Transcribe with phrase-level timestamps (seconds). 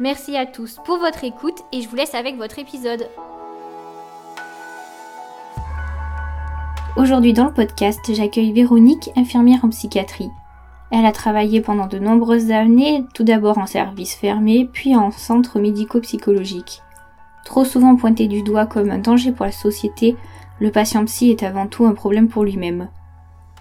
[0.00, 3.08] Merci à tous pour votre écoute et je vous laisse avec votre épisode.
[6.96, 10.30] Aujourd'hui dans le podcast, j'accueille Véronique, infirmière en psychiatrie.
[10.92, 15.58] Elle a travaillé pendant de nombreuses années, tout d'abord en service fermé, puis en centre
[15.58, 16.80] médico-psychologique.
[17.44, 20.16] Trop souvent pointé du doigt comme un danger pour la société,
[20.60, 22.88] le patient psy est avant tout un problème pour lui-même.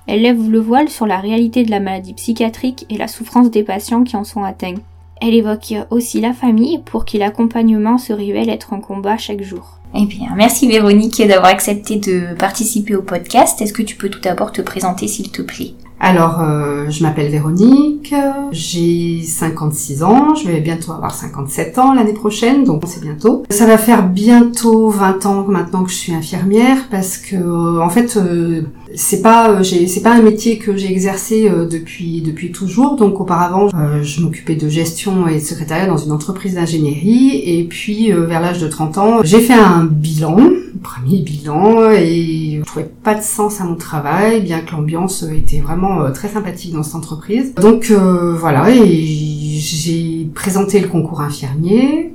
[0.05, 3.63] Elle lève le voile sur la réalité de la maladie psychiatrique et la souffrance des
[3.63, 4.75] patients qui en sont atteints.
[5.21, 9.77] Elle évoque aussi la famille pour qui l'accompagnement se révèle être un combat chaque jour.
[9.95, 13.61] Eh bien, merci Véronique d'avoir accepté de participer au podcast.
[13.61, 15.73] Est-ce que tu peux tout d'abord te présenter s'il te plaît?
[15.99, 18.13] Alors, euh, je m'appelle Véronique,
[18.51, 23.43] j'ai 56 ans, je vais bientôt avoir 57 ans l'année prochaine, donc c'est bientôt.
[23.49, 27.89] Ça va faire bientôt 20 ans maintenant que je suis infirmière, parce que euh, en
[27.89, 28.61] fait, euh,
[28.95, 32.95] c'est pas c'est pas un métier que j'ai exercé depuis depuis toujours.
[32.95, 33.69] Donc auparavant,
[34.01, 38.59] je m'occupais de gestion et de secrétariat dans une entreprise d'ingénierie, et puis vers l'âge
[38.59, 40.37] de 30 ans, j'ai fait un bilan
[40.77, 45.59] premier bilan et je trouvais pas de sens à mon travail, bien que l'ambiance était
[45.59, 47.53] vraiment euh, très sympathique dans cette entreprise.
[47.55, 52.13] Donc euh, voilà, et j'ai présenté le concours infirmier,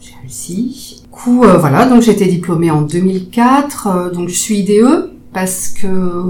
[0.00, 1.02] j'ai réussi.
[1.02, 5.86] Du coup, euh, voilà, donc été diplômée en 2004, donc je suis IDE, parce que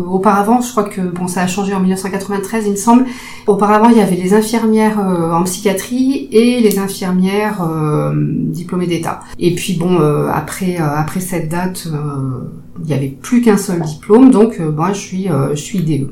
[0.09, 3.05] auparavant, je crois que bon, ça a changé en 1993, il me semble.
[3.47, 9.21] Auparavant, il y avait les infirmières euh, en psychiatrie et les infirmières euh, diplômées d'État.
[9.39, 11.87] Et puis bon, euh, après après cette date,
[12.83, 16.09] il y avait plus qu'un seul diplôme, donc moi je suis je suis DE.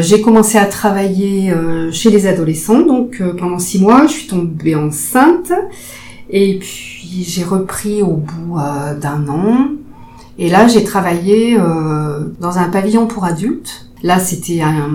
[0.00, 1.52] j'ai commencé à travailler
[1.92, 5.52] chez les adolescents, donc pendant six mois, je suis tombée enceinte,
[6.30, 8.56] et puis j'ai repris au bout
[8.98, 9.76] d'un an.
[10.38, 13.86] Et là, j'ai travaillé euh, dans un pavillon pour adultes.
[14.02, 14.90] Là, c'était un,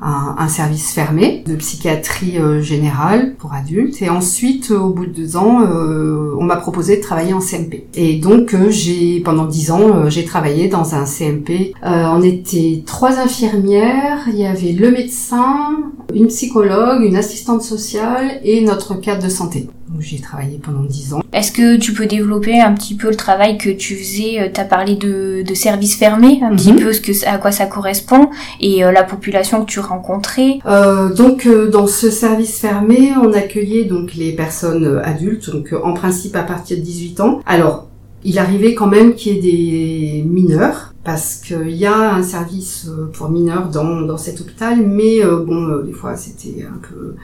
[0.00, 4.00] un, service fermé de psychiatrie euh, générale pour adultes.
[4.02, 7.86] Et ensuite, au bout de deux ans, euh, on m'a proposé de travailler en CMP.
[7.94, 11.74] Et donc, euh, j'ai pendant dix ans, j'ai travaillé dans un CMP.
[11.82, 14.26] on était trois infirmières.
[14.28, 15.76] Il y avait le médecin,
[16.14, 21.14] une psychologue, une assistante sociale et notre cadre de santé où j'ai travaillé pendant dix
[21.14, 21.22] ans.
[21.32, 24.60] Est-ce que tu peux développer un petit peu le travail que tu faisais euh, Tu
[24.60, 26.80] as parlé de, de services fermés, un petit mhm.
[26.80, 30.58] peu ce que, à quoi ça correspond et euh, la population que tu rencontrais?
[30.66, 35.94] Euh, Donc euh, dans ce service fermé, on accueillait donc les personnes adultes, donc en
[35.94, 37.40] principe à partir de 18 ans.
[37.46, 37.86] Alors
[38.24, 42.90] il arrivait quand même qu'il y ait des mineurs parce qu'il y a un service
[43.12, 47.14] pour mineurs dans, dans cet hôpital, mais bon, des fois c'était un peu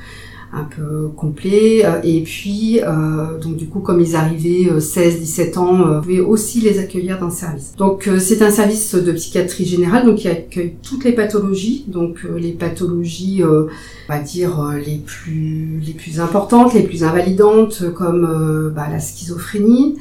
[0.55, 1.85] un peu complet.
[1.85, 6.21] Euh, et puis, euh, donc du coup, comme ils arrivaient 16-17 euh, ans, on pouvait
[6.21, 7.75] aussi les accueillir dans le service.
[7.77, 12.53] Donc c'est un service de psychiatrie générale, donc qui accueille toutes les pathologies, donc les
[12.53, 13.69] pathologies, on
[14.09, 19.97] va dire les plus les plus importantes, les plus invalidantes, comme bah, la schizophrénie,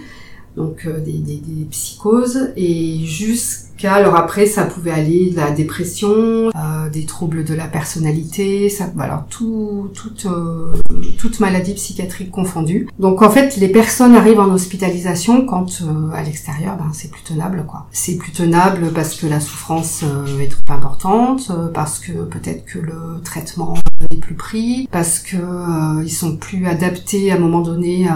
[0.55, 1.39] donc des,
[1.71, 7.53] psychoses, et jusqu'à alors après, ça pouvait aller de la dépression, euh, des troubles de
[7.53, 10.73] la personnalité, alors euh,
[11.17, 12.87] toute maladie psychiatrique confondue.
[12.99, 17.23] Donc en fait, les personnes arrivent en hospitalisation quand euh, à l'extérieur, ben, c'est plus
[17.23, 17.87] tenable quoi.
[17.91, 20.03] C'est plus tenable parce que la souffrance
[20.39, 23.75] est trop importante, parce que peut-être que le traitement
[24.11, 28.07] est plus pris, parce que ils sont plus adaptés à un moment donné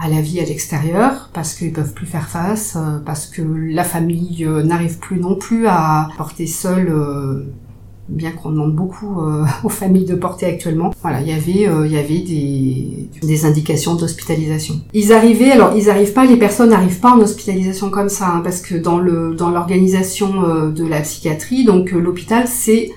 [0.00, 3.84] à la vie à l'extérieur parce qu'ils peuvent plus faire face, euh, parce que la
[3.84, 7.44] famille euh, n'arrive plus non plus à porter seule, euh,
[8.08, 9.16] bien qu'on demande beaucoup
[9.64, 10.92] aux familles de porter actuellement.
[11.00, 14.74] Voilà, il y avait, il y avait des, des indications d'hospitalisation.
[14.92, 18.40] Ils arrivaient, alors ils arrivent pas, les personnes n'arrivent pas en hospitalisation comme ça, hein,
[18.44, 22.90] parce que dans le dans l'organisation de la psychiatrie, donc l'hôpital c'est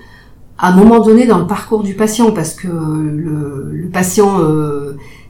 [0.57, 4.41] à un moment donné dans le parcours du patient, parce que le, le patient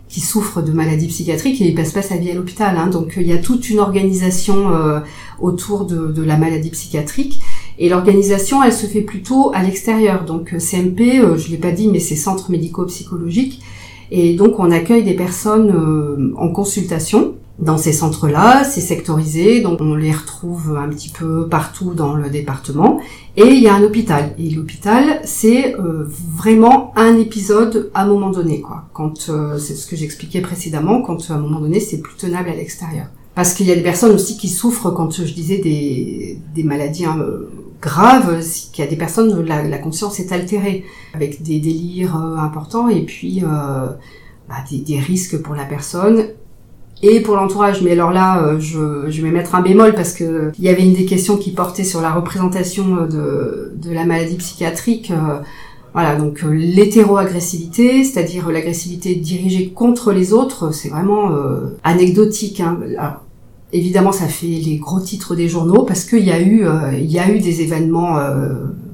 [0.10, 2.78] qui souffre de maladies psychiatriques et il passe pas sa vie à l'hôpital.
[2.78, 2.88] Hein.
[2.88, 5.00] Donc il y a toute une organisation euh,
[5.40, 7.42] autour de, de, la maladie psychiatrique.
[7.80, 10.24] Et l'organisation, elle se fait plutôt à l'extérieur.
[10.24, 13.62] Donc euh, CMP, euh, je l'ai pas dit, mais c'est centre médico-psychologique.
[14.10, 19.96] Et donc on accueille des personnes en consultation dans ces centres-là, c'est sectorisé, donc on
[19.96, 23.00] les retrouve un petit peu partout dans le département.
[23.36, 24.36] Et il y a un hôpital.
[24.38, 28.86] Et l'hôpital, c'est euh, vraiment un épisode à un moment donné, quoi.
[28.94, 32.50] Quand euh, c'est ce que j'expliquais précédemment, quand à un moment donné, c'est plus tenable
[32.50, 33.08] à l'extérieur.
[33.34, 37.06] Parce qu'il y a des personnes aussi qui souffrent quand je disais des, des maladies
[37.06, 37.18] hein,
[37.82, 38.40] graves,
[38.72, 42.90] qu'il y a des personnes où la, la, conscience est altérée, avec des délires importants
[42.90, 46.30] et puis bah, des, des risques pour la personne
[47.04, 47.82] et pour l'entourage.
[47.82, 50.84] Mais alors là, euh, je, je, vais mettre un bémol parce que il y avait
[50.84, 55.12] une des questions qui portait sur la représentation de, de la maladie psychiatrique.
[55.12, 55.40] Euh,
[55.94, 61.32] voilà, donc euh, l'hétéroagressivité, c'est-à-dire l'agressivité dirigée contre les autres, c'est vraiment
[61.84, 62.60] anecdotique.
[62.60, 62.80] Hein.
[62.98, 63.24] Alors,
[63.74, 67.20] évidemment, ça fait les gros titres des journaux parce qu'il y a eu, il y
[67.20, 68.18] a eu des événements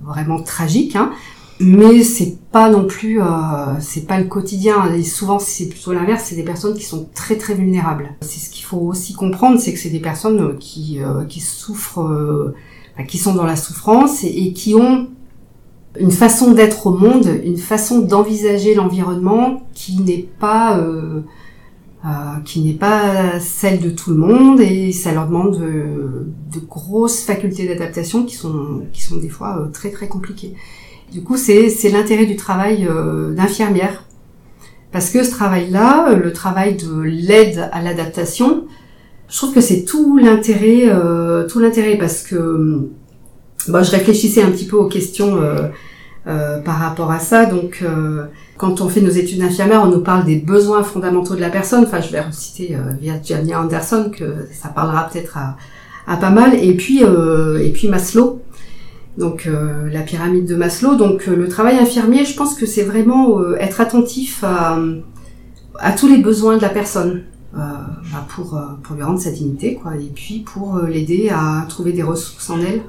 [0.06, 0.96] vraiment tragiques.
[0.96, 1.12] Hein
[1.60, 3.26] mais c'est pas non plus euh,
[3.80, 4.92] c'est pas le quotidien.
[4.94, 6.26] Et souvent c'est plutôt l'inverse.
[6.26, 8.10] C'est des personnes qui sont très très vulnérables.
[8.22, 12.02] C'est ce qu'il faut aussi comprendre c'est que c'est des personnes qui euh, qui souffrent
[12.02, 12.56] euh,
[13.08, 15.08] qui sont dans la souffrance et, qui ont
[16.00, 21.22] une façon d'être au monde une façon d'envisager l'environnement qui n'est pas euh,
[22.44, 24.60] qui n'est pas celle de tout le monde.
[24.60, 29.70] Et ça leur demande de, de grosses facultés d'adaptation qui sont qui sont des fois
[29.72, 30.56] très très compliquées
[31.14, 34.04] du coup, c'est l'intérêt du travail euh, d'infirmière.
[34.92, 38.66] Parce que ce travail-là, euh, le travail de l'aide à l'adaptation,
[39.30, 41.48] je trouve que c'est tout l'intérêt, euh,
[42.00, 42.90] parce que
[43.68, 45.40] bah, je réfléchissais un petit peu aux questions
[46.26, 47.46] par rapport à ça.
[47.46, 47.84] Donc,
[48.58, 51.84] quand on fait nos études d'infirmière, on nous parle des besoins fondamentaux de la personne.
[51.84, 55.38] Enfin, je vais reciter Virginia Anderson que ça parlera peut-être
[56.08, 56.54] à, pas mal.
[56.56, 57.04] Et puis
[57.88, 58.43] Maslow
[59.18, 60.96] donc euh, la pyramide de Maslow.
[60.96, 64.78] Donc euh, le travail infirmier, je pense que c'est vraiment euh, être attentif à,
[65.98, 67.24] tous les besoins de la personne
[67.54, 68.60] bah, pour,
[68.96, 72.82] lui rendre sa dignité, quoi, et puis pour l'aider à trouver des ressources en elle.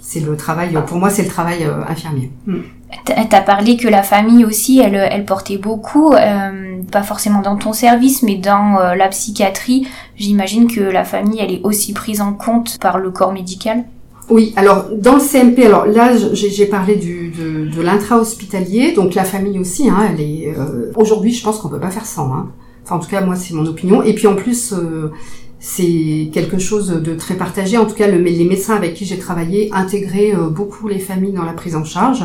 [0.00, 2.30] C'est le travail, pour moi, c'est le travail infirmier.
[2.46, 2.60] Mm.
[3.04, 8.36] T'as parlé que la famille aussi, elle portait beaucoup, pas forcément dans ton service, mais
[8.36, 9.86] dans la psychiatrie.
[10.16, 13.84] J'imagine que la famille, elle est aussi prise en compte par le corps médical.
[14.32, 19.24] Oui, alors dans le CMP, alors là j'ai parlé du, de, de l'intra-hospitalier, donc la
[19.24, 22.32] famille aussi, hein, elle est euh, aujourd'hui je pense qu'on peut pas faire sans.
[22.32, 22.50] Hein.
[22.82, 24.02] Enfin en tout cas moi c'est mon opinion.
[24.02, 25.10] Et puis en plus euh,
[25.58, 27.76] c'est quelque chose de très partagé.
[27.76, 31.32] En tout cas le, les médecins avec qui j'ai travaillé intégraient euh, beaucoup les familles
[31.32, 32.24] dans la prise en charge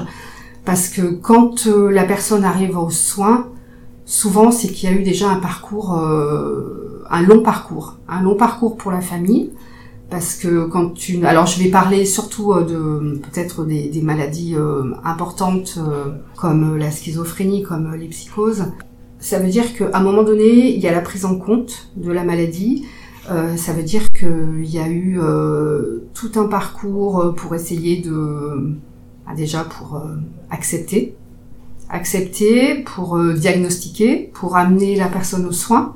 [0.63, 3.49] parce que quand la personne arrive aux soins,
[4.05, 8.75] souvent c'est qu'il y a eu déjà un parcours, un long parcours, un long parcours
[8.75, 9.51] pour la famille
[10.09, 14.93] parce que quand tu alors je vais parler surtout euh, de peut-être des, maladies euh,
[15.03, 18.65] importantes euh, comme la schizophrénie comme les psychoses.
[19.19, 22.11] Ça veut dire qu'à un moment donné il y a la prise en compte de
[22.11, 22.85] la maladie.
[23.57, 25.19] Ça veut dire qu'il y a eu
[26.13, 28.77] tout un parcours pour essayer de
[29.25, 30.01] bah, déjà pour
[30.49, 31.13] accepter.
[31.89, 35.93] Accepter pour diagnostiquer pour amener la personne aux soins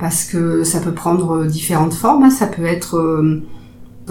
[0.00, 2.24] parce que ça peut prendre différentes formes.
[2.24, 2.30] Hein.
[2.30, 3.42] Ça peut être euh,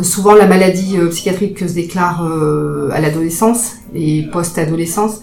[0.04, 5.20] souvent la maladie euh, psychiatrique que se déclare euh, à l'adolescence et post-adolescence.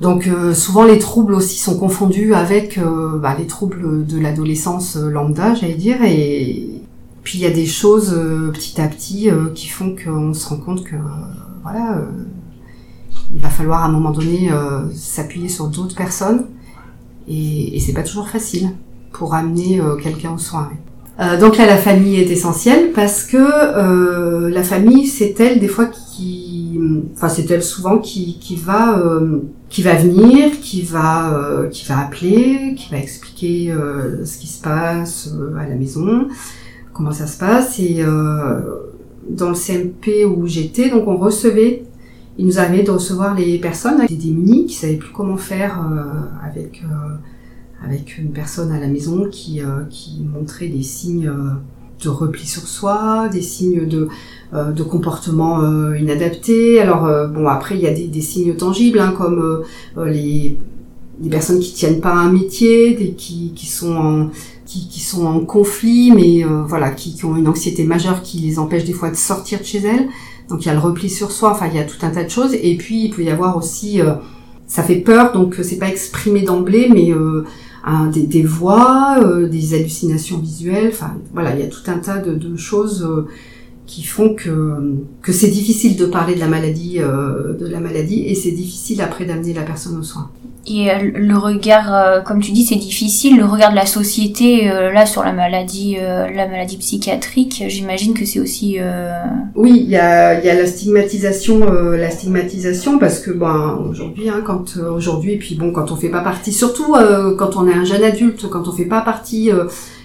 [0.00, 2.76] Donc souvent les troubles aussi sont confondus avec
[3.22, 6.82] bah, les troubles de l'adolescence lambda, j'allais dire, et
[7.22, 8.10] puis il y a des choses
[8.52, 10.96] petit à petit qui font qu'on se rend compte que
[11.62, 12.02] voilà,
[13.32, 14.50] il va falloir à un moment donné
[14.92, 16.46] s'appuyer sur d'autres personnes
[17.28, 18.72] et, et c'est pas toujours facile
[19.12, 20.70] pour amener euh, quelqu'un aux soins.
[21.20, 25.68] Euh, donc là, la famille est essentielle parce que euh, la famille, c'est elle des
[25.68, 26.80] fois qui,
[27.14, 29.00] enfin c'est elle souvent qui, qui va
[29.68, 33.74] qui va venir, qui va qui va appeler, qui va expliquer
[34.24, 36.28] ce qui se passe à la maison,
[36.94, 37.78] comment ça se passe.
[37.78, 38.02] Et
[39.28, 41.84] dans le CMP où j'étais, donc on recevait,
[42.38, 45.78] il nous arrivait de recevoir les personnes qui étaient démunies, qui savaient plus comment faire
[46.42, 46.82] avec
[47.84, 51.54] avec une personne à la maison qui, euh, qui montrait des signes euh,
[52.02, 54.08] de repli sur soi, des signes de,
[54.54, 55.62] euh, de comportement
[55.94, 56.80] inadapté.
[56.80, 59.62] Alors bon, après il y a des, signes tangibles hein, comme
[59.96, 60.58] les,
[61.20, 64.30] les personnes qui tiennent pas un métier, qui, qui sont en
[64.66, 68.58] qui, qui, sont en conflit, mais voilà, qui, qui, ont une anxiété majeure qui les
[68.58, 70.08] empêche des fois de sortir de chez elles.
[70.48, 72.24] Donc il y a le repli sur soi, enfin il y a tout un tas
[72.24, 72.54] de choses.
[72.54, 74.00] Et puis il peut y avoir aussi,
[74.66, 77.12] ça fait peur, donc c'est pas exprimé d'emblée, mais
[78.12, 80.88] des, des, voix, euh, des hallucinations visuelles.
[80.92, 83.26] Enfin, voilà, il y a tout un tas de, de choses euh,
[83.92, 88.24] qui font que que c'est difficile de parler de la maladie, euh, de la maladie,
[88.26, 90.30] et c'est difficile après d'amener la personne aux soins.
[90.66, 93.36] Et euh, le regard, euh, comme tu dis, c'est difficile.
[93.36, 98.40] Le regard de la société, là, sur la maladie, la maladie psychiatrique, j'imagine que c'est
[98.40, 98.78] aussi.
[99.54, 104.42] Oui, il y a, y a la stigmatisation, la stigmatisation, parce que ben aujourd'hui, hein,
[104.42, 106.94] quand aujourd'hui, et puis bon, quand on fait pas partie, surtout
[107.36, 109.50] quand on est un jeune adulte, quand on fait pas partie,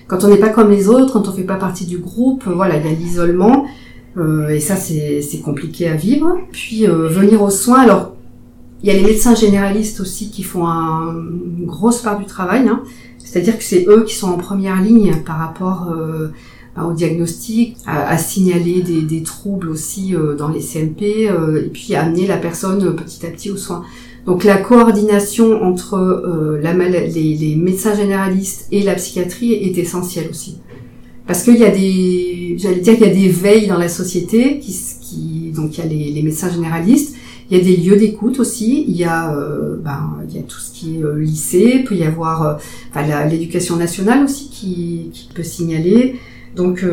[0.08, 2.78] quand on n'est pas comme les autres, quand on fait pas partie du groupe, voilà,
[2.78, 3.66] il y a l'isolement.
[4.50, 6.38] et ça, c'est compliqué à vivre.
[6.52, 8.14] Puis venir aux soins, alors
[8.84, 12.68] il y a les médecins généralistes aussi qui font un, une grosse part du travail.
[12.68, 12.84] Hein.
[13.18, 16.30] C'est-à-dire que c'est eux qui sont en première ligne par rapport euh,
[16.82, 21.96] au diagnostic, à, signaler des, des, troubles aussi euh, dans les CMP, euh, et puis
[21.96, 23.84] à amener la personne petit à petit aux soins.
[24.28, 30.60] Donc la coordination entre la les, médecins généralistes et la psychiatrie est essentielle aussi.
[31.28, 34.60] Parce qu'il y a des, j'allais dire qu'il y a des veilles dans la société,
[34.60, 37.16] qui, qui donc il y a les, médecins généralistes,
[37.52, 38.86] il y a des lieux d'écoute aussi.
[38.88, 41.74] Il y a, euh, ben, il y a tout ce qui est euh, lycée.
[41.80, 42.60] Il peut y avoir
[42.96, 46.16] euh, l'éducation nationale aussi qui, qui, peut signaler.
[46.56, 46.84] Donc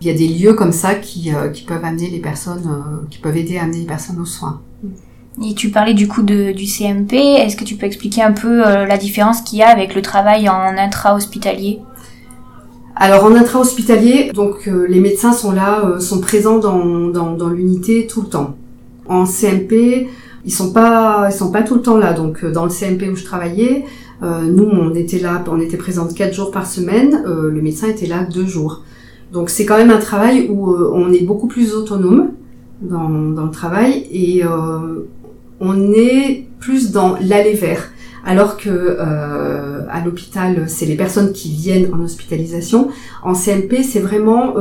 [0.00, 2.68] il y a des lieux comme ça qui, qui peuvent amener les personnes,
[3.10, 4.62] qui peuvent aider à amener les personnes aux soins.
[5.40, 7.14] Et tu parlais du coup de, du CMP.
[7.14, 10.48] Est-ce que tu peux expliquer un peu la différence qu'il y a avec le travail
[10.48, 11.80] en intra-hospitalier?
[12.96, 18.20] Alors en intra-hospitalier, donc les médecins sont là, sont présents dans, dans, dans l'unité tout
[18.20, 18.56] le temps.
[19.08, 20.08] En CMP,
[20.44, 22.12] ils sont pas, ils sont pas tout le temps là.
[22.12, 23.84] Donc euh, dans le CMP où je travaillais,
[24.22, 27.22] euh, nous on était là, on était présente quatre jours par semaine.
[27.26, 28.82] Euh, le médecin était là deux jours.
[29.32, 32.32] Donc c'est quand même un travail où on est beaucoup plus autonome
[32.82, 34.42] dans, dans le travail et
[35.62, 37.90] on est plus dans l'aller vers.
[38.26, 38.98] Alors que
[39.90, 42.88] à l'hôpital, c'est les personnes qui viennent en hospitalisation.
[43.24, 44.54] En CMP, c'est vraiment,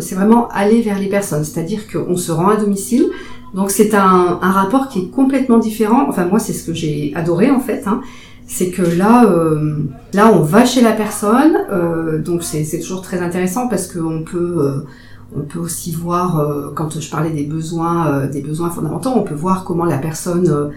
[0.00, 3.10] c'est vraiment aller vers les personnes, c'est-à-dire qu'on se rend à domicile,
[3.54, 6.06] donc c'est un, rapport qui est complètement différent.
[6.08, 7.82] Enfin moi c'est ce que j'ai adoré en fait.
[7.86, 8.00] Hein.
[8.46, 9.78] C'est que là, euh,
[10.12, 11.56] là on va chez la personne.
[11.70, 14.86] Euh, donc c'est toujours très intéressant parce qu'on peut, euh,
[15.36, 19.22] on peut aussi voir euh, quand je parlais des besoins, euh, des besoins fondamentaux, on
[19.22, 20.72] peut voir comment la personne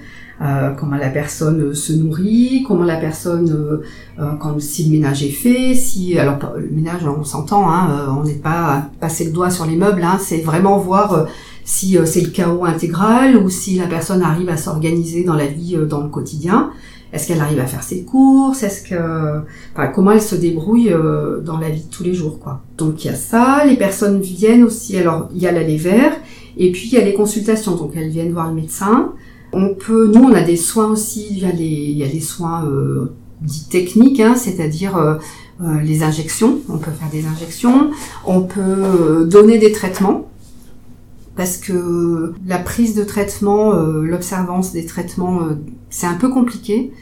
[0.78, 3.82] comment la personne se nourrit, comment la personne,
[4.18, 8.34] quand si le ménage est fait, si alors le ménage on s'entend, hein, on n'est
[8.34, 11.28] pas passer le doigt sur les meubles, hein, c'est vraiment voir
[11.66, 15.48] si euh, c'est le chaos intégral ou si la personne arrive à s'organiser dans la
[15.48, 16.70] vie, euh, dans le quotidien.
[17.16, 18.62] Est-ce qu'elle arrive à faire ses courses?
[18.62, 19.40] Est-ce que,
[19.74, 22.62] enfin, comment elle se débrouille euh, dans la vie de tous les jours, quoi?
[22.78, 23.64] Donc il y a ça.
[23.66, 24.98] Les personnes viennent aussi.
[24.98, 26.12] Alors il y a l'aller vers
[26.58, 27.76] et puis il y a les consultations.
[27.76, 29.14] Donc elles viennent voir le médecin.
[29.54, 31.28] On peut, nous, on a des soins aussi.
[31.32, 35.16] Il y a les, il y a soins euh, dits techniques, hein, c'est-à-dire euh,
[35.82, 36.60] les injections.
[36.68, 37.92] On peut faire des injections.
[38.26, 40.28] On peut donner des traitements
[41.36, 45.56] parce que la prise de traitement, euh, l'observance des traitements, euh,
[45.90, 46.94] c'est un peu compliqué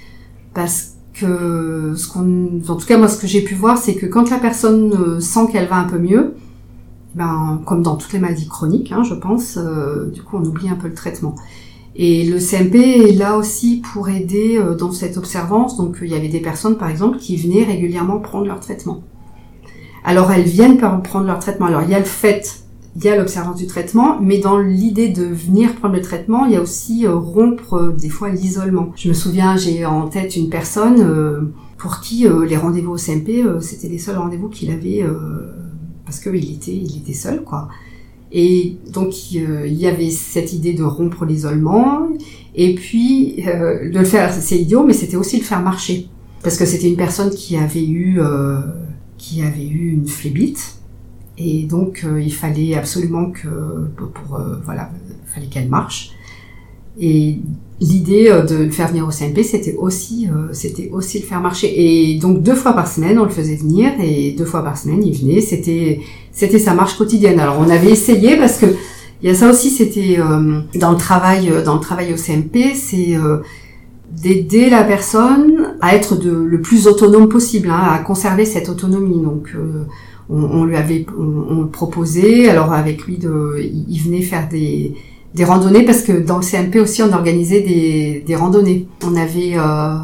[0.54, 4.08] parce que ce qu'on, en tout cas moi ce que j'ai pu voir, c'est que
[4.08, 6.34] quand la personne euh, sent qu'elle va un peu mieux,
[7.14, 9.60] ben comme dans toutes les maladies chroniques, hein, je pense,
[10.12, 11.36] du coup on oublie un peu le traitement.
[11.96, 15.78] Et le CMP est là aussi pour aider dans cette observance.
[15.78, 19.04] Donc il y avait des personnes par exemple qui venaient régulièrement prendre leur traitement.
[20.04, 21.68] Alors elles viennent prendre leur traitement.
[21.68, 22.63] Alors il y a le fait
[22.96, 26.52] il y a l'observance du traitement, mais dans l'idée de venir prendre le traitement, il
[26.52, 28.92] y a aussi euh, rompre euh, des fois l'isolement.
[28.96, 31.42] Je me souviens, j'ai en tête une personne euh,
[31.78, 35.04] pour qui les rendez-vous au CMP, c'était les seuls rendez-vous qu'il avait
[36.06, 37.68] parce qu'il était, il était seul, quoi.
[38.32, 42.08] Et donc il y avait cette idée de rompre l'isolement,
[42.56, 46.08] et puis de le faire, c'est idiot, mais c'était aussi le faire marcher,
[46.42, 48.22] parce que c'était une personne qui avait eu,
[49.18, 50.78] qui avait eu une phlébite
[51.38, 53.48] et donc, euh, il fallait absolument que,
[53.98, 56.12] pour, euh, voilà, il fallait qu'elle marche.
[57.00, 57.40] Et
[57.82, 61.74] l'idée euh, de le faire venir au CMP, c'était aussi, c'était aussi le faire marcher.
[61.76, 65.04] Et donc, deux fois par semaine, on le faisait venir, et deux fois par semaine,
[65.04, 65.42] il venait.
[65.42, 67.40] C'était, c'était sa marche quotidienne.
[67.40, 68.68] Alors, on avait essayé parce que
[69.22, 70.18] il y a ça aussi, c'était
[70.76, 73.16] dans le travail, dans le travail au CMP, c'est
[74.12, 79.22] d'aider la personne à être de, le plus autonome possible, hein, à conserver cette autonomie.
[79.22, 79.56] Donc
[80.30, 84.96] on, lui avait on, proposé, alors avec lui, de, il venait faire des,
[85.34, 88.88] des randonnées parce que dans le CMP aussi on organisait des, des randonnées.
[89.06, 89.96] On avait euh,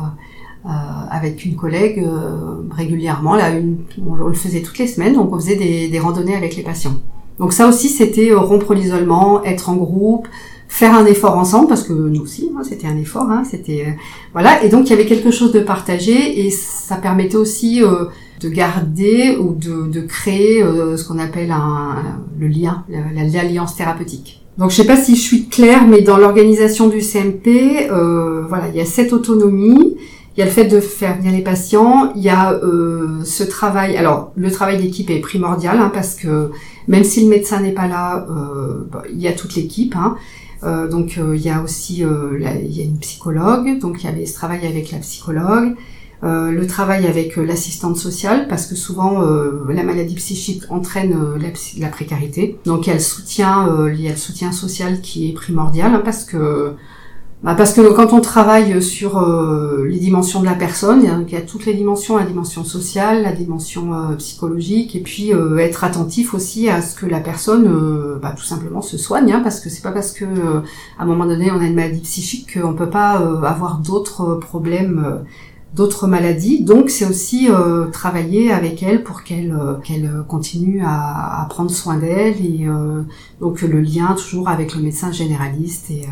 [0.65, 0.69] euh,
[1.09, 5.39] avec une collègue euh, régulièrement, là, une, on, le faisait toutes les semaines, donc on
[5.39, 6.95] faisait des, des randonnées avec les patients.
[7.39, 10.27] Donc ça aussi c'était rompre l'isolement, être en groupe,
[10.69, 13.97] faire un effort ensemble parce que nous aussi hein, c'était un effort, hein, c'était
[14.31, 17.81] voilà et donc il y avait quelque chose de partagé et ça permettait aussi
[18.39, 21.97] de garder ou de, de créer euh, ce qu'on appelle un,
[22.39, 24.41] le lien, l'alliance thérapeutique.
[24.57, 28.65] Donc je sais pas si je suis claire, mais dans l'organisation du CMP, euh, voilà,
[28.69, 29.95] il y a cette autonomie,
[30.35, 33.43] il y a le fait de faire venir les patients, il y a euh, ce
[33.43, 33.95] travail.
[33.95, 36.51] Alors le travail d'équipe est primordial hein, parce que
[36.87, 39.95] même si le médecin n'est pas là, euh, bah, il y a toute l'équipe.
[39.95, 40.15] Hein.
[40.63, 44.25] Euh, donc il y a aussi il y a une psychologue, donc il y avait
[44.25, 45.75] ce travail avec la psychologue.
[46.21, 51.15] Euh, le travail avec euh, l'assistante sociale, parce que souvent euh, la maladie psychique entraîne
[51.77, 52.59] la, précarité.
[52.65, 55.93] Donc il y a le soutien, il y a le soutien social qui est primordial,
[55.95, 56.73] hein, parce que
[57.43, 59.25] bah, parce que quand on travaille sur
[59.85, 63.31] les dimensions de la personne, il y a toutes les dimensions, la dimension sociale, la
[63.31, 68.81] dimension psychologique, et puis être attentif aussi à ce que la personne, bah, tout simplement,
[68.81, 71.65] se soigne, hein, parce que c'est pas parce que à un moment donné on a
[71.65, 73.11] une maladie psychique qu'on peut pas
[73.43, 75.23] avoir d'autres problèmes
[75.73, 76.63] d'autres maladies.
[76.63, 81.71] Donc c'est aussi euh, travailler avec elle pour qu'elle euh, qu'elle continue à, à, prendre
[81.71, 83.03] soin d'elle et euh,
[83.39, 86.05] donc le lien toujours avec le médecin généraliste et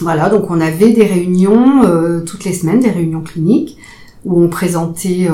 [0.00, 1.82] voilà donc on avait des réunions
[2.26, 3.78] toutes les semaines des réunions cliniques
[4.24, 5.28] où on présentait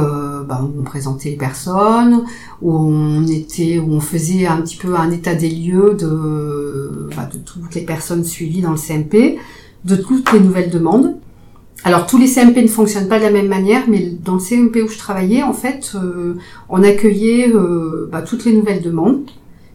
[0.47, 2.25] bah, on présentait les personnes
[2.61, 7.39] où on était où on faisait un petit peu un état des lieux de de
[7.39, 9.39] toutes les personnes suivies dans le CMP
[9.85, 11.17] de toutes les nouvelles demandes.
[11.85, 14.83] Alors tous les CMP ne fonctionnent pas de la même manière, mais dans le CMP
[14.83, 16.35] où je travaillais, en fait, euh,
[16.69, 19.23] on accueillait euh, bah, toutes les nouvelles demandes,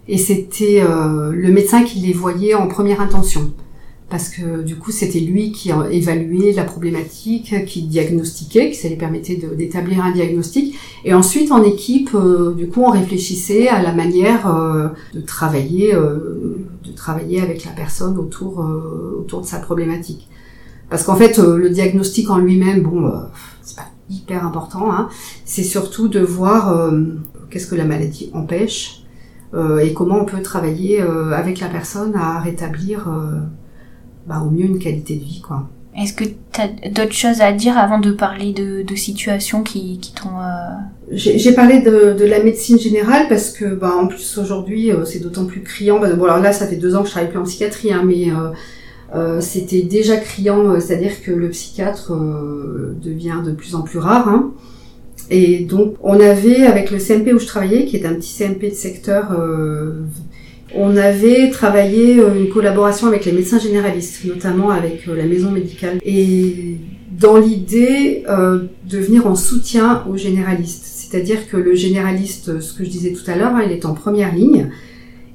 [0.08, 3.52] et c'était euh, le médecin qui les voyait en première intention,
[4.10, 8.96] parce que du coup c'était lui qui évaluait la problématique, qui diagnostiquait, qui ça lui
[8.98, 12.16] permettait d'établir un diagnostic, et ensuite en équipe,
[12.56, 18.64] du coup on réfléchissait à la manière de travailler, de travailler avec la personne autour
[19.20, 20.30] autour de sa problématique.
[20.90, 23.12] Parce qu'en fait, euh, le diagnostic en lui-même, bon, euh,
[23.62, 24.92] c'est pas hyper important.
[24.92, 25.10] Hein.
[25.46, 27.02] C'est surtout de voir euh,
[27.50, 29.02] qu'est-ce que la maladie empêche
[29.82, 33.08] et comment on peut travailler avec la personne à rétablir
[34.28, 35.70] bah, au mieux une qualité de vie, quoi.
[35.98, 39.98] Est-ce que tu as d'autres choses à dire avant de parler de, de situations qui,
[40.00, 40.30] qui t'ont...
[41.10, 45.46] J'ai parlé de, de, la médecine générale parce que, bah, en plus, aujourd'hui, c'est d'autant
[45.46, 46.00] plus criant.
[46.00, 48.30] bon, alors là, ça fait deux ans que je travaille plus en psychiatrie, hein, mais
[49.14, 54.00] euh, c'était déjà criant, euh, c'est-à-dire que le psychiatre euh, devient de plus en plus
[54.00, 54.28] rare.
[54.28, 54.52] Hein.
[55.30, 58.70] Et donc, on avait, avec le CMP où je travaillais, qui est un petit CMP
[58.70, 59.32] de secteur,
[60.76, 66.00] on avait travaillé une collaboration avec les médecins généralistes, notamment avec la maison médicale.
[66.04, 66.78] Et
[67.12, 70.84] dans l'idée de venir en soutien aux généralistes.
[70.86, 73.94] C'est-à-dire que le généraliste, ce que je disais tout à l'heure, hein, il est en
[73.94, 74.70] première ligne.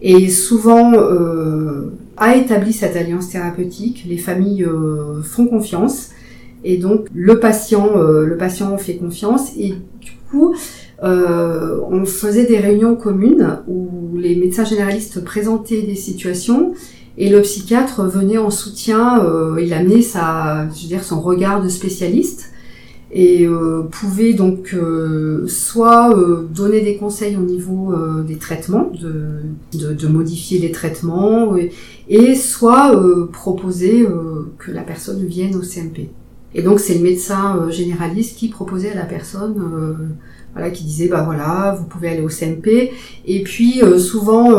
[0.03, 6.11] Et souvent, euh, a établi cette alliance thérapeutique, les familles euh, font confiance
[6.65, 10.55] et donc le patient, euh, le patient fait confiance et du coup
[11.03, 16.75] euh, on faisait des réunions communes où les médecins généralistes présentaient des situations
[17.17, 19.23] et le psychiatre venait en soutien,
[19.61, 22.51] il amenait sa, je veux dire, son regard de spécialiste
[23.13, 28.93] et euh, pouvait donc euh, soit euh, donner des conseils au niveau euh, des traitements,
[28.93, 31.55] de, modifier les traitements,
[32.09, 33.01] et soit
[33.33, 34.07] proposer
[34.59, 36.11] que la personne vienne au CMP.
[36.55, 40.17] Et donc c'est le médecin généraliste qui proposait à la personne,
[40.53, 42.93] voilà, qui disait bah voilà, vous pouvez aller au CMP.
[43.27, 44.53] Et puis souvent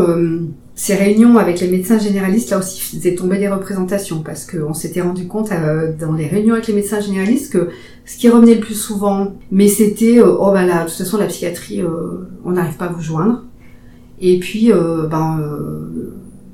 [0.82, 5.02] ces réunions avec les médecins généralistes, là aussi, faisaient tomber des représentations parce qu'on s'était
[5.02, 7.70] rendu compte euh, dans les réunions avec les médecins généralistes que
[8.04, 11.18] ce qui revenait le plus souvent, mais c'était euh, oh bah là, de toute façon
[11.18, 13.44] la psychiatrie, euh, on n'arrive pas à vous joindre.
[14.20, 15.40] Et puis ben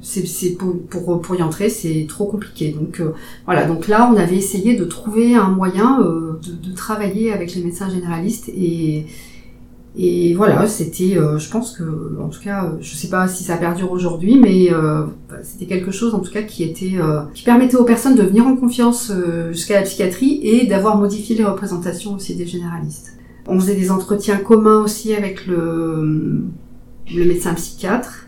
[0.02, 2.72] c'est pour, pour, y entrer, c'est trop compliqué.
[2.72, 3.02] Donc
[3.46, 7.64] voilà, donc là on avait essayé de trouver un moyen de, de travailler avec les
[7.64, 9.06] médecins généralistes et
[10.00, 11.84] et voilà, c'était, euh, je pense que,
[12.22, 15.06] en tout cas, je sais pas si ça perdure aujourd'hui, mais euh,
[15.42, 18.46] c'était quelque chose, en tout cas, qui était, euh, qui permettait aux personnes de venir
[18.46, 19.12] en confiance
[19.52, 23.18] jusqu'à la psychiatrie et d'avoir modifié les représentations aussi des généralistes.
[23.48, 26.44] On faisait des entretiens communs aussi avec le,
[27.16, 28.27] le médecin psychiatre.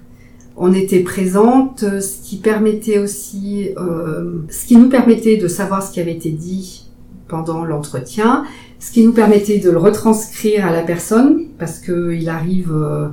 [0.62, 6.02] On était présente, ce qui permettait aussi, ce qui nous permettait de savoir ce qui
[6.02, 6.89] avait été dit
[7.30, 8.43] pendant l'entretien,
[8.80, 13.08] ce qui nous permettait de le retranscrire à la personne, parce que il arrive euh,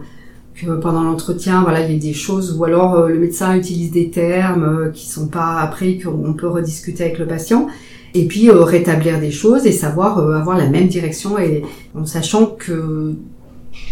[0.55, 3.91] que pendant l'entretien, voilà, il y a des choses, ou alors euh, le médecin utilise
[3.91, 7.67] des termes euh, qui sont pas après qu'on peut rediscuter avec le patient,
[8.15, 11.63] et puis rétablir des choses et savoir avoir la même direction, et
[11.95, 13.15] en sachant que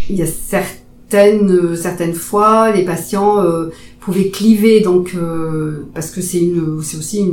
[0.09, 0.27] il y a
[1.15, 3.45] certaines certaines fois les patients
[4.01, 5.17] pouvaient cliver, donc
[5.95, 6.51] parce que c'est
[6.81, 7.31] aussi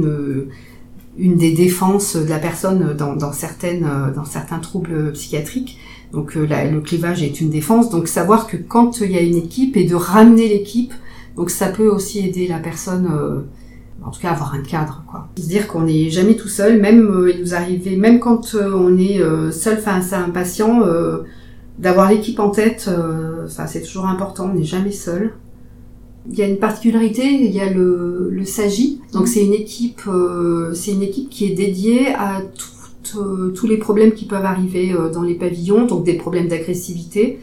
[1.18, 5.80] une des défenses de la personne dans, certains troubles psychiatriques.
[6.14, 7.90] Donc euh, le clivage est une défense.
[7.90, 10.94] Donc savoir que quand il y a une équipe et de ramener l'équipe,
[11.36, 13.10] donc ça peut aussi aider la personne.
[13.12, 13.42] Euh,
[14.04, 15.30] en tout cas avoir un cadre quoi.
[15.38, 18.72] Se dire qu'on n'est jamais tout seul, même euh, il nous arrivait, même quand euh,
[18.74, 20.82] on est euh, seul face à un patient,
[21.82, 22.90] d'avoir l'équipe en tête,
[23.48, 25.34] ça c'est toujours important, on n'est jamais seul.
[26.30, 30.02] Il y a une particularité, il y a le, le SAGI, donc c'est une équipe,
[30.74, 32.42] c'est une équipe qui est dédiée à
[33.04, 37.40] tous les problèmes qui peuvent arriver dans les pavillons, donc des problèmes d'agressivité,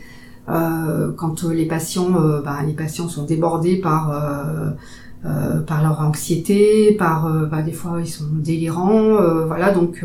[0.47, 2.11] quand les patients,
[2.45, 4.77] bah, les patients sont débordés par
[5.25, 10.05] euh, par leur anxiété, par euh, bah, des fois ils sont délirants, euh, voilà donc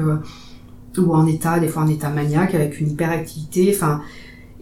[0.98, 4.02] ou en état, des fois en état maniaque avec une hyperactivité, enfin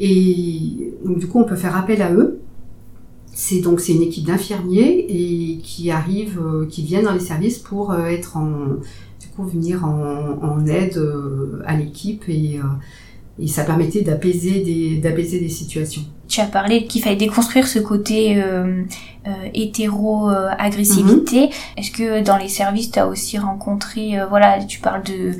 [0.03, 2.41] et donc du coup on peut faire appel à eux.
[3.33, 7.95] C'est donc c'est une équipe d'infirmiers et qui arrivent, qui viennent dans les services pour
[7.95, 8.49] être en
[9.19, 11.01] du coup venir en, en aide
[11.65, 12.59] à l'équipe et
[13.39, 16.03] et ça permettait d'apaiser des d'apaiser des situations.
[16.27, 18.83] Tu as parlé qu'il fallait déconstruire ce côté euh,
[19.27, 21.41] euh, hétéro-agressivité.
[21.41, 21.49] Mhm.
[21.77, 25.33] Est-ce que dans les services, tu as aussi rencontré, euh, voilà, tu parles de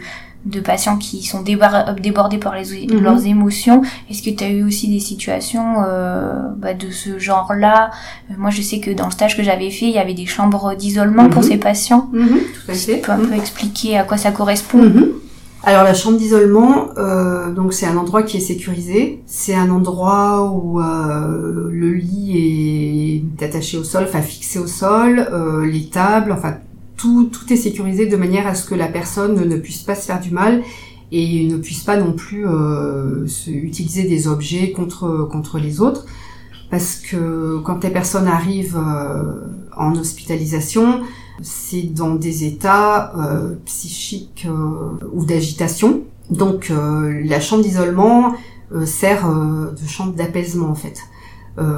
[0.46, 3.02] de patients qui sont débordés par les, mhm.
[3.02, 3.82] leurs émotions.
[4.10, 7.92] Est-ce que tu as eu aussi des situations euh, bah, de ce genre-là?
[8.30, 10.26] Euh, Moi, je sais que dans le stage que j'avais fait, il y avait des
[10.26, 11.50] chambres d'isolement pour mhm.
[11.50, 12.10] ces patients.
[12.12, 12.96] tout à fait.
[12.96, 14.92] Tu peux un peu expliquer à quoi ça correspond?
[15.64, 19.22] Alors la chambre d'isolement, euh, donc c'est un endroit qui est sécurisé.
[19.28, 25.20] C'est un endroit où euh, le lit est attaché au sol, enfin fixé au sol,
[25.32, 26.56] euh, les tables, enfin
[27.02, 30.20] tout, est sécurisé de manière à ce que la personne ne, puisse pas se faire
[30.20, 30.64] du mal
[31.12, 32.46] et ne puisse pas non plus
[33.48, 36.06] utiliser des objets contre contre les autres.
[36.70, 38.80] Parce que quand les personnes arrivent
[39.76, 41.02] en hospitalisation,
[41.42, 46.02] c'est dans des états euh, psychiques euh, ou d'agitation.
[46.30, 48.36] Donc euh, la chambre d'isolement
[48.86, 51.02] sert de chambre d'apaisement en fait.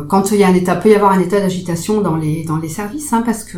[0.09, 2.57] quand il y a un état, peut y avoir un état d'agitation dans les dans
[2.57, 3.57] les services, hein, parce que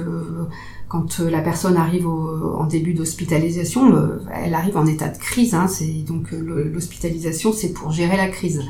[0.95, 3.93] quand la personne arrive en début d'hospitalisation,
[4.33, 5.53] elle arrive en état de crise.
[5.53, 8.63] Hein, c'est donc l'hospitalisation, c'est pour gérer la crise.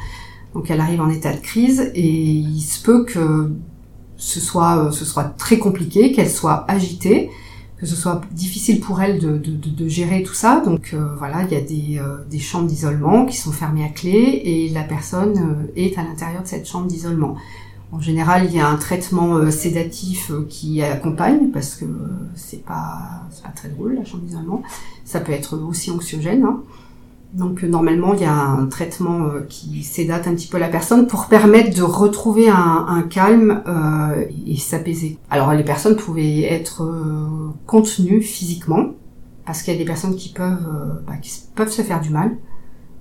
[0.55, 3.51] Donc elle arrive en état de crise et il se peut que
[4.17, 7.29] ce soit, euh, très compliqué, qu'elle soit agitée,
[7.77, 10.63] que ce soit difficile pour elle de, gérer tout ça.
[10.65, 13.89] Donc euh, voilà, il y a des, euh, des chambres d'isolement qui sont fermées à
[13.89, 17.35] clé et la personne est à l'intérieur de cette chambre d'isolement.
[17.95, 21.85] En général, il y a un traitement sédatif qui accompagne parce que
[22.35, 24.63] c'est pas, pas très drôle la chambre d'isolement.
[25.05, 26.43] Ça peut être aussi anxiogène.
[26.43, 26.59] Hein.
[27.35, 30.69] Donc euh, normalement, il y a un traitement euh, qui sédate un petit peu la
[30.69, 35.17] personne pour permettre de retrouver un, calme euh, et s'apaiser.
[35.29, 36.89] Alors les personnes pouvaient être
[37.65, 38.91] contenues physiquement
[39.45, 42.31] parce qu'il y a des personnes qui peuvent bah, qui peuvent se faire du mal.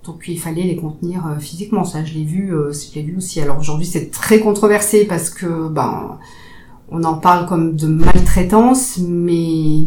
[0.05, 1.85] Donc il fallait les contenir physiquement.
[1.85, 3.41] Ça, je l'ai vu, je l'ai vu aussi.
[3.41, 6.19] Alors aujourd'hui, c'est très controversé parce que ben
[6.91, 9.87] on en parle comme de maltraitance, mais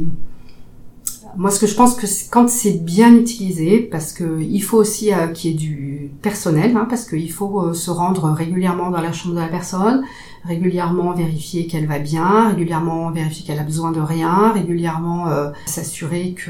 [1.37, 5.13] moi, ce que je pense que quand c'est bien utilisé, parce que il faut aussi
[5.13, 9.01] euh, qu'il y ait du personnel, hein, parce qu'il faut euh, se rendre régulièrement dans
[9.01, 10.03] la chambre de la personne,
[10.45, 16.33] régulièrement vérifier qu'elle va bien, régulièrement vérifier qu'elle a besoin de rien, régulièrement euh, s'assurer
[16.33, 16.49] que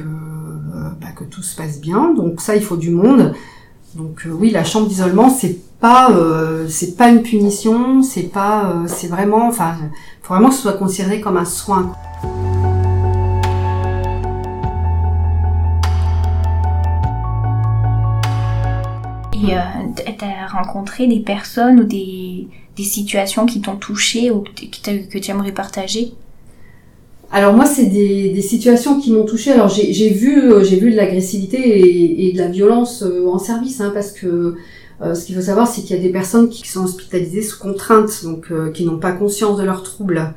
[1.01, 2.13] bah, que tout se passe bien.
[2.13, 3.33] Donc ça, il faut du monde.
[3.95, 6.11] Donc oui, la chambre d'isolement, c'est pas
[6.69, 9.75] c'est pas une punition, c'est pas c'est vraiment, enfin,
[10.21, 11.91] faut vraiment que ce soit considéré comme un soin.
[19.43, 19.59] Et euh,
[19.95, 25.31] tu as rencontré des personnes ou des, des situations qui t'ont touché ou que, tu
[25.31, 26.13] aimerais partager?
[27.31, 29.51] Alors moi, c'est des, des situations qui m'ont touché.
[29.51, 33.37] Alors j'ai vu, euh, j'ai vu de l'agressivité et, et, de la violence euh, en
[33.37, 34.55] service, hein, parce que
[35.01, 37.59] euh, ce qu'il faut savoir, c'est qu'il y a des personnes qui sont hospitalisées sous
[37.59, 40.33] contrainte, donc qui n'ont pas conscience de leurs troubles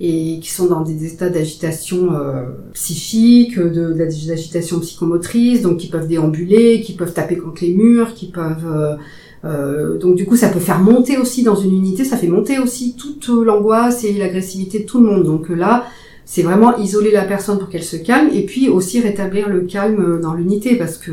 [0.00, 6.08] et qui sont dans des états d'agitation euh, psychique, de, d'agitation psychomotrice, donc qui peuvent
[6.08, 8.96] déambuler, qui peuvent taper contre les murs, qui peuvent euh,
[9.44, 12.58] euh, donc du coup ça peut faire monter aussi dans une unité, ça fait monter
[12.58, 15.24] aussi toute l'angoisse et l'agressivité de tout le monde.
[15.24, 15.86] Donc là
[16.24, 20.20] c'est vraiment isoler la personne pour qu'elle se calme et puis aussi rétablir le calme
[20.20, 21.12] dans l'unité parce que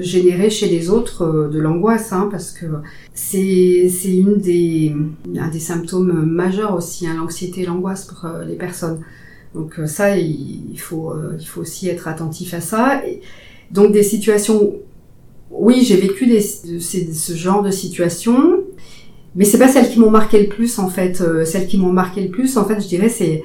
[0.00, 2.66] générer chez les autres euh, de l'angoisse, hein, parce que
[3.14, 4.94] c'est une des
[5.38, 9.00] un des symptômes majeurs aussi, hein, l'anxiété l'angoisse pour euh, les personnes.
[9.54, 13.02] Donc euh, ça, il, faut il faut aussi être attentif à ça.
[13.06, 13.20] Et
[13.70, 14.74] donc des situations,
[15.50, 18.60] oui, j'ai vécu des, ce genre de situations,
[19.34, 21.22] mais c'est pas celles qui m'ont marqué le plus en fait.
[21.44, 23.42] celles qui m'ont marqué le plus, en fait, je dirais c'est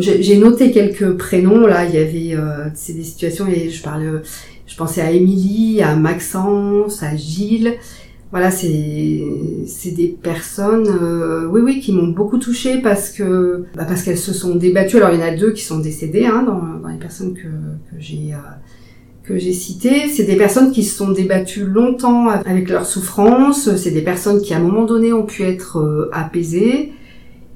[0.00, 1.84] j'ai noté quelques prénoms là.
[1.86, 2.36] Il y avait
[2.74, 4.22] c'est des situations et je parle
[4.68, 7.74] je pensais à Émilie, à Maxence, à Gilles.
[8.30, 9.24] voilà, c'est
[9.66, 14.18] c'est des personnes, euh, oui oui, qui m'ont beaucoup touchée parce que bah, parce qu'elles
[14.18, 14.98] se sont débattues.
[14.98, 17.48] Alors il y en a deux qui sont décédées hein, dans, dans les personnes que,
[17.90, 18.36] que j'ai euh,
[19.24, 20.08] que j'ai citées.
[20.08, 23.74] C'est des personnes qui se sont débattues longtemps avec leur souffrance.
[23.76, 26.92] C'est des personnes qui à un moment donné ont pu être euh, apaisées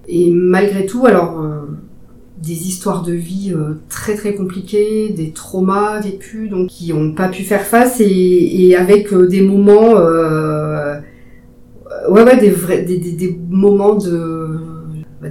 [0.08, 1.40] et malgré tout, alors
[2.42, 3.54] des histoires de vie
[3.88, 9.14] très très compliquées, des traumas vécus, donc qui n'ont pas pu faire face et, avec
[9.14, 9.94] des moments
[12.08, 14.58] ouais, ouais, des vrais, des, des, moments de,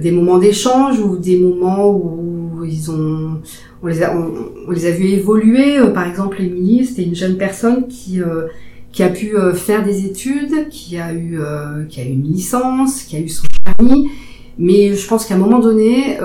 [0.00, 3.40] des moments d'échange ou des moments où ils ont,
[3.82, 5.78] on les a, on, les a vus évoluer.
[5.78, 8.46] Euh, par exemple, Émilie, c'était une jeune personne qui, euh,
[8.92, 11.38] qui a pu euh, faire des études, qui a eu,
[11.88, 14.08] qui a eu une licence, qui a eu son permis.
[14.58, 16.18] Mais je pense qu'à un moment donné,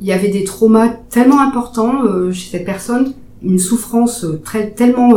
[0.00, 5.12] il y avait des traumas tellement importants chez cette personne, une souffrance très, tellement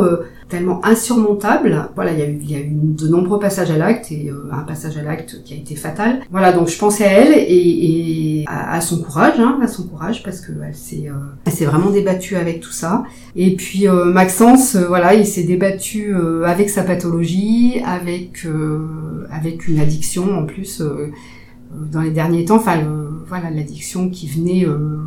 [0.49, 1.89] tellement insurmontable.
[1.95, 4.29] Voilà, il y a eu, il y a eu de nombreux passages à l'acte et
[4.29, 6.21] euh, un passage à l'acte qui a été fatal.
[6.31, 10.23] Voilà, donc je pensais à elle et, et à, son courage, hein, à son courage
[10.23, 11.13] parce que elle s'est, euh,
[11.45, 13.03] elle s'est vraiment débattue avec tout ça.
[13.35, 16.13] Et puis euh, Maxence, voilà, il s'est débattu
[16.45, 18.47] avec sa pathologie, avec
[19.31, 20.81] avec une addiction en plus
[21.71, 22.57] dans les derniers temps.
[22.57, 22.81] Enfin,
[23.27, 24.65] voilà, l'addiction qui venait,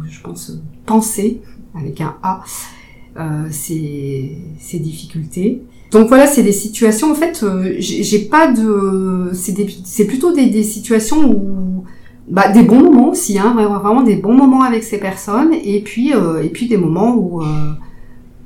[0.09, 0.53] je pense,
[0.87, 1.41] penser
[1.75, 2.43] avec un A
[3.19, 4.39] euh, ces,
[4.79, 5.63] difficultés.
[5.91, 9.31] Donc voilà, c'est des situations, en fait, euh, j'ai pas de...
[9.35, 11.85] C'est plutôt des, des, situations où...
[12.29, 16.15] Bah, des bons moments aussi, hein, vraiment des bons moments avec ces personnes, et puis,
[16.15, 17.43] euh, et puis des moments où...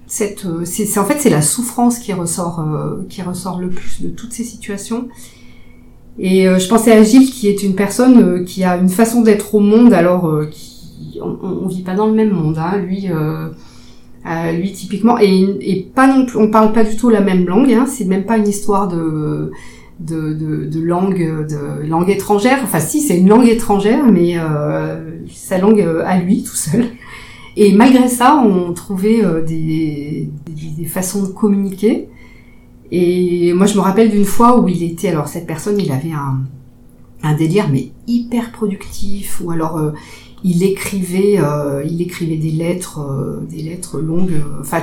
[0.09, 2.65] cette, c'est en fait c'est la souffrance qui ressort
[3.09, 5.09] qui ressort le plus de toutes ces situations
[6.19, 9.61] et je pensais à Gilles qui est une personne qui a une façon d'être au
[9.61, 12.79] monde alors qui on, on, vit pas dans le même monde hein.
[12.79, 13.09] lui
[14.27, 17.47] euh, lui typiquement et, et, pas non plus on parle pas du tout la même
[17.47, 19.53] langue hein, c'est même pas une histoire de
[20.01, 22.59] de, de, de langue de langue étrangère.
[22.63, 26.87] Enfin si c'est une langue étrangère mais euh, sa langue euh, à lui tout seul.
[27.57, 32.09] Et malgré ça on trouvait euh, des, des, des, façons de communiquer
[32.91, 36.13] et moi je me rappelle d'une fois où il était alors cette personne il avait
[36.13, 36.41] un
[37.23, 39.81] un délire mais hyper productif ou alors
[40.45, 44.83] il écrivait, euh, il écrivait des lettres, euh, des lettres longues, euh, enfin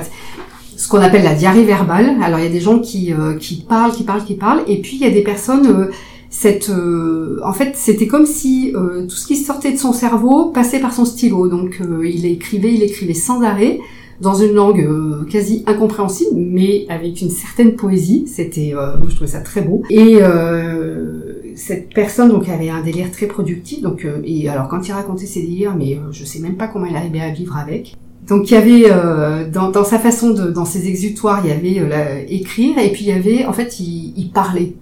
[0.76, 2.16] ce qu'on appelle la diarrhée verbale.
[2.22, 4.96] Alors il y a des gens qui, qui parlent, qui parlent, qui parlent, et puis
[4.96, 5.88] il y a des personnes
[6.30, 6.68] cette
[7.44, 11.04] en fait c'était comme si tout ce qui sortait de son cerveau passait par son
[11.04, 13.78] stylo donc il écrivait il écrivait sans arrêt
[14.20, 18.24] dans une langue quasi incompréhensible mais avec une certaine poésie.
[18.26, 18.74] C'était
[19.08, 19.82] je trouvais ça très beau.
[19.90, 20.20] Et
[21.54, 25.26] cette personne donc avait un délire très productif donc euh, et alors quand il racontait
[25.26, 27.96] ses délires mais euh, je sais même pas comment il arrivait à vivre avec.
[28.28, 31.52] Donc il y avait euh, dans, dans, sa façon de dans ses exutoires il y
[31.52, 34.74] avait la, écrire et puis il y avait en fait il, il parlait.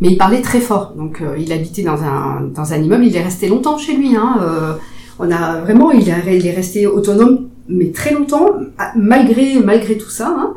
[0.00, 0.92] Mais il parlait très fort.
[0.94, 3.06] Donc il habitait dans un dans un immeuble.
[3.06, 4.76] Il est resté longtemps chez lui hein
[5.18, 8.48] on a vraiment il est resté autonome mais très longtemps
[8.96, 10.54] malgré malgré tout ça hein.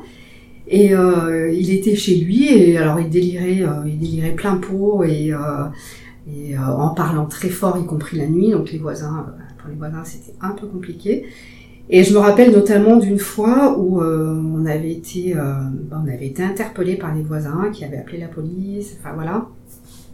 [0.69, 5.03] Et euh, il était chez lui et alors il délirait, euh, il délirait plein pot
[5.03, 8.51] et, euh, en parlant très fort, y compris la nuit.
[8.51, 9.25] Donc les voisins,
[9.57, 11.25] pour les voisins, c'était un peu compliqué.
[11.89, 16.95] Et je me rappelle notamment d'une fois où on avait été, on avait été interpellé
[16.97, 18.95] par les voisins qui avaient appelé la police.
[18.99, 19.47] Enfin voilà.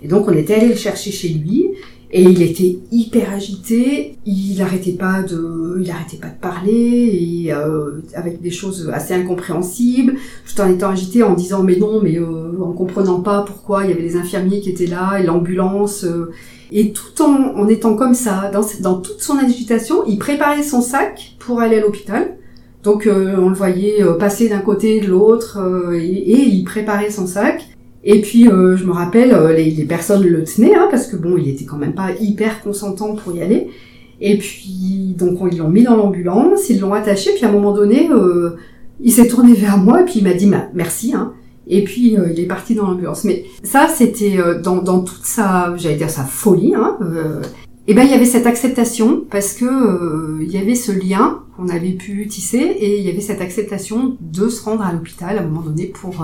[0.02, 1.72] Et donc on était allé le chercher chez lui
[2.18, 7.54] et il était hyper agité, il arrêtait pas de, il arrêtait pas de parler, et,
[7.54, 10.14] euh, avec des choses assez incompréhensibles,
[10.48, 13.90] tout en étant agité, en disant mais non, mais euh, en comprenant pas pourquoi il
[13.90, 16.32] y avait les infirmiers qui étaient là, et l'ambulance, euh,
[16.72, 20.82] et tout en, en étant comme ça, dans, dans toute son agitation, il préparait son
[20.82, 22.38] sac pour aller à l'hôpital.
[22.84, 25.60] Donc euh, on le voyait euh, passer d'un côté de l'autre,
[25.94, 27.75] et, et il préparait son sac.
[28.06, 31.16] Et puis euh, je me rappelle, euh, les, les, personnes le tenaient, hein, parce que
[31.16, 33.68] bon, il était quand même pas hyper consentant pour y aller.
[34.22, 37.74] Et puis donc ils l'ont mis dans l'ambulance, ils l'ont attaché, puis à un moment
[37.74, 38.58] donné, euh,
[39.02, 41.14] il s'est tourné vers moi et puis il m'a dit bah, merci.
[41.16, 41.34] Hein.
[41.68, 43.24] Et puis il est parti dans l'ambulance.
[43.24, 46.76] Mais ça, c'était dans, dans, toute sa, j'allais dire sa folie.
[46.76, 47.00] Hein,
[47.88, 51.68] et ben il y avait cette acceptation parce que il y avait ce lien qu'on
[51.70, 55.42] avait pu tisser et il y avait cette acceptation de se rendre à l'hôpital à
[55.42, 56.24] un moment donné pour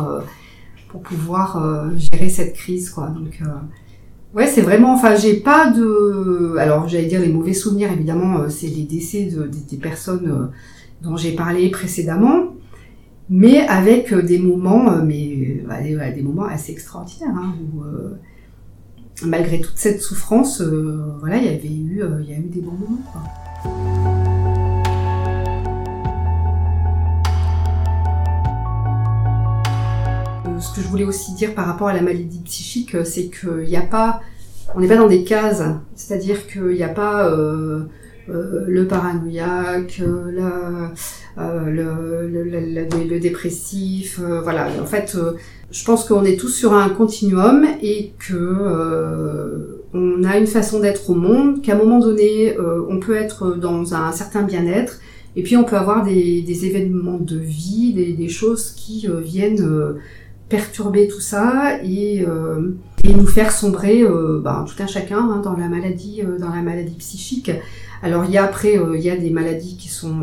[0.92, 3.46] pour pouvoir euh, gérer cette crise quoi donc euh,
[4.36, 8.50] ouais c'est vraiment enfin j'ai pas de alors j'allais dire les mauvais souvenirs évidemment euh,
[8.50, 10.52] c'est les décès de, des personnes
[11.02, 12.54] dont j'ai parlé précédemment
[13.30, 15.64] mais avec des moments mais
[16.14, 17.84] des, moments assez extraordinaires hein, où
[19.26, 23.02] malgré toute cette souffrance voilà il y avait eu y a eu des bons moments.
[30.62, 33.76] Ce que je voulais aussi dire par rapport à la maladie psychique, c'est qu'il n'y
[33.76, 34.22] a pas,
[34.76, 35.64] on n'est pas dans des cases,
[35.96, 37.82] c'est-à-dire qu'il n'y a pas euh,
[38.30, 40.02] euh, le paranoïaque,
[41.38, 42.00] le,
[43.20, 44.68] dépressif, voilà.
[44.82, 45.18] En fait,
[45.72, 51.10] je pense qu'on est tous sur un continuum et que on a une façon d'être
[51.10, 52.56] au monde, qu'à un moment donné,
[52.90, 55.00] on peut être dans un certain bien-être
[55.36, 59.94] et puis on peut avoir des, événements de vie, des, choses qui euh, viennent euh,
[60.52, 64.06] perturber tout ça et, euh, nous faire sombrer
[64.44, 67.52] bah, tout un chacun hein, dans la maladie, dans la maladie psychique.
[68.04, 70.20] Alors il y a après il y a des maladies qui sont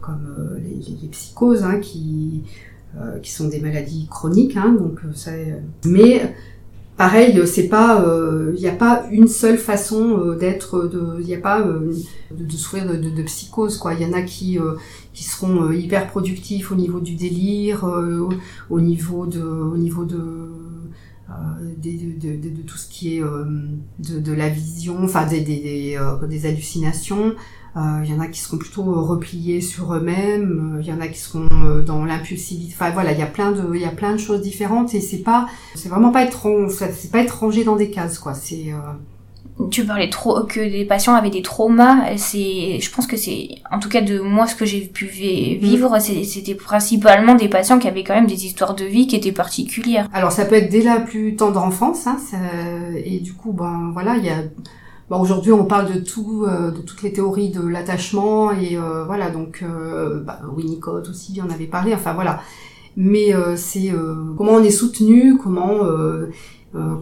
[0.00, 2.42] comme les, psychoses hein, qui
[3.22, 5.32] qui sont des maladies chroniques hein, donc ça
[5.84, 6.34] mais
[6.96, 11.34] Pareil, c'est pas, il euh, n'y a pas une seule façon euh, d'être, il n'y
[11.34, 11.92] a pas euh,
[12.30, 13.94] de, de, souffrir de, psychose quoi.
[13.94, 14.58] Il y en a qui
[15.12, 17.84] qui seront hyper productifs au niveau du délire,
[18.70, 20.50] au niveau de, au niveau de
[21.78, 23.22] de, de, tout ce qui est
[23.98, 27.34] de, la vision, enfin des, des, des hallucinations.
[27.76, 30.78] Il euh, y en a qui seront plutôt euh, repliés sur eux-mêmes.
[30.80, 31.48] Il euh, y en a qui seront
[31.84, 32.72] dans l'impulsivité.
[32.72, 35.00] Enfin voilà, il y a plein de, il y a plein de choses différentes et
[35.00, 38.34] c'est pas, c'est vraiment pas être, c'est pas être rangé dans des cases quoi.
[38.34, 38.72] C'est
[39.70, 42.16] tu parlais trop que des patients avaient des traumas.
[42.16, 45.96] C'est, je pense que c'est, en tout cas de moi ce que j'ai pu vivre,
[45.96, 46.00] mm.
[46.00, 50.08] c'était principalement des patients qui avaient quand même des histoires de vie qui étaient particulières.
[50.12, 52.36] Alors ça peut être dès la plus tendre enfance, hein, ça,
[53.04, 54.42] et du coup ben voilà, il y a
[55.10, 59.04] Bon, aujourd'hui, on parle de tout, euh, de toutes les théories de l'attachement et euh,
[59.04, 59.30] voilà.
[59.30, 61.92] Donc, euh, bah, Winnicott aussi en avait parlé.
[61.92, 62.40] Enfin voilà.
[62.96, 63.92] Mais euh, c'est
[64.38, 65.80] comment on est soutenu, comment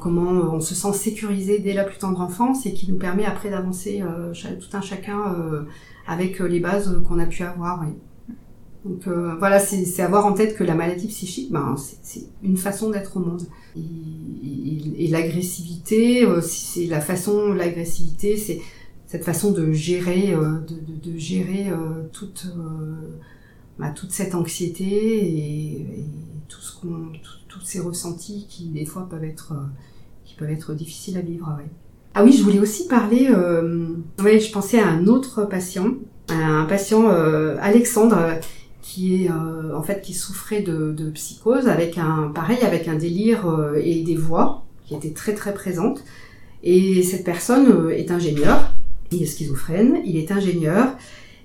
[0.00, 3.50] comment on se sent sécurisé dès la plus tendre enfance et qui nous permet après
[3.50, 5.36] d'avancer tout un chacun
[6.06, 7.80] avec les bases qu'on a pu avoir.
[7.82, 7.94] Oui.
[8.84, 12.90] Donc euh, voilà, c'est avoir en tête que la maladie psychique, ben, c'est une façon
[12.90, 13.42] d'être au monde.
[13.76, 18.60] Et, et, l'agressivité, euh, c'est la façon, l'agressivité, c'est
[19.06, 22.46] cette façon de gérer, euh, de, de, de, gérer euh, toute,
[23.78, 26.04] bah, toute cette anxiété et, et
[26.48, 27.12] tout ce qu'on,
[27.48, 29.54] tous ces ressentis qui des fois peuvent être,
[30.24, 31.54] qui peuvent être difficiles à vivre.
[31.56, 31.68] Ouais.
[32.14, 33.28] Ah oui, je voulais aussi parler.
[33.30, 33.86] Euh,
[34.22, 35.94] ouais, je pensais à un autre patient,
[36.28, 37.08] un patient
[37.60, 38.38] Alexandre
[38.82, 42.96] qui est euh, en fait qui souffrait de, de, psychose avec un pareil avec un
[42.96, 46.04] délire euh, et des voix qui étaient très très présentes.
[46.64, 48.74] Et cette personne euh, est ingénieur.
[49.12, 50.96] Il est schizophrène il est ingénieur.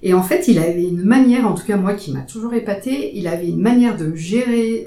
[0.04, 3.18] Et en fait il avait une manière en tout cas moi qui m'a toujours épaté
[3.18, 4.86] il avait une manière de gérer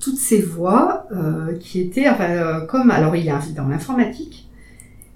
[0.00, 1.06] toutes ces voix
[1.60, 4.48] qui étaient enfin comme alors il est dans l'informatique.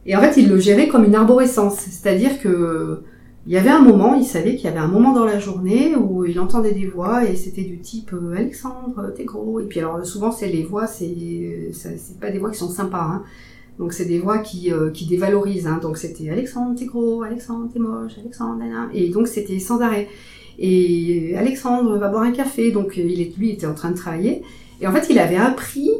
[0.06, 1.78] Et en fait il le gérait comme une arborescence.
[1.80, 3.02] C'est-à-dire que
[3.48, 5.96] il y avait un moment, il savait qu'il y avait un moment dans la journée
[5.96, 9.58] où il entendait des voix et c'était du type euh, Alexandre, t'es gros.
[9.58, 13.00] Et puis alors souvent c'est les voix, c'est c'est pas des voix qui sont sympas.
[13.02, 13.22] Hein.
[13.78, 15.66] Donc c'est des voix qui, euh, qui dévalorisent.
[15.66, 15.78] Hein.
[15.80, 20.08] Donc c'était Alexandre, t'es gros, Alexandre, t'es moche, Alexandre, et donc c'était sans arrêt.
[20.58, 22.70] Et Alexandre va boire un café.
[22.70, 24.42] Donc il est, lui était en train de travailler.
[24.82, 25.90] Et en fait il avait appris,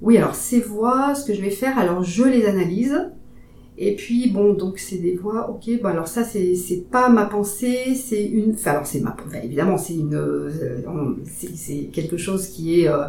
[0.00, 2.98] oui alors ces voix, ce que je vais faire, alors je les analyse
[3.78, 5.50] et puis bon, donc c'est des voix.
[5.50, 8.52] Ok, bon alors ça c'est c'est pas ma pensée, c'est une.
[8.54, 9.14] Enfin alors c'est ma.
[9.42, 10.14] Évidemment c'est une.
[10.14, 10.50] Euh,
[11.24, 12.88] c'est quelque chose qui est.
[12.88, 13.04] Euh,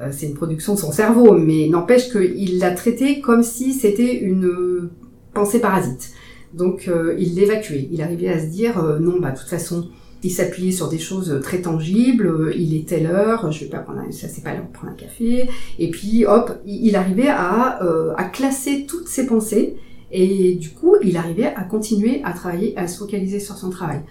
[0.00, 4.16] euh, c'est une production de son cerveau, mais n'empêche qu'il l'a traité comme si c'était
[4.18, 4.88] une
[5.34, 6.12] pensée parasite.
[6.54, 7.88] Donc il l'évacuait.
[7.92, 9.88] Il arrivait à se dire non, bah de toute façon,
[10.22, 12.54] il s'appuyait sur des choses très tangibles.
[12.56, 14.94] il est telle heure, je vais pas prendre, un, ça c'est pas l'heure de prendre
[14.94, 15.46] un café.
[15.78, 17.78] Et puis hop, il, il arrivait à
[18.16, 19.76] à classer toutes ses pensées
[20.10, 24.02] et du coup, il arrivait à continuer à travailler, à se focaliser sur son travail.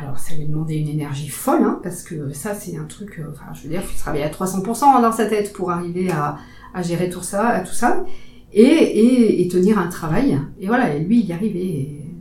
[0.00, 3.30] Alors, ça lui demandait une énergie folle, hein, parce que ça, c'est un truc, euh,
[3.30, 6.36] enfin, je veux dire, il travaillait à 300% dans sa tête pour arriver à,
[6.72, 8.04] à gérer tout ça, à tout ça,
[8.52, 10.40] et, et, et, tenir un travail.
[10.58, 11.60] Et voilà, et lui, il y arrivait.
[11.60, 12.12] Et,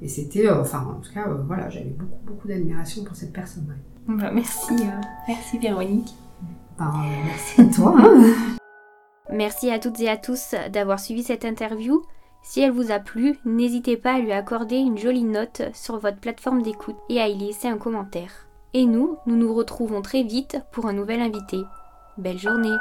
[0.00, 3.32] et c'était, euh, enfin, en tout cas, euh, voilà, j'avais beaucoup, beaucoup d'admiration pour cette
[3.32, 3.66] personne.
[4.06, 4.74] Bah, merci,
[5.26, 6.14] merci Véronique.
[6.78, 6.92] Ben,
[7.24, 7.96] merci à toi.
[7.98, 8.34] Hein.
[9.32, 12.04] merci à toutes et à tous d'avoir suivi cette interview.
[12.48, 16.16] Si elle vous a plu, n'hésitez pas à lui accorder une jolie note sur votre
[16.16, 18.46] plateforme d'écoute et à y laisser un commentaire.
[18.72, 21.58] Et nous, nous nous retrouvons très vite pour un nouvel invité.
[22.16, 22.74] Belle journée